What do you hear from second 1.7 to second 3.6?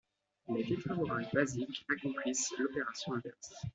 accomplissent l'opération inverse.